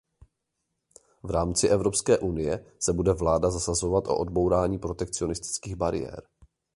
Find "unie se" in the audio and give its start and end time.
2.19-2.93